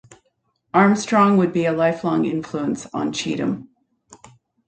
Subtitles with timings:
[0.73, 3.69] Armstrong would be a lifelong influence on Cheatham.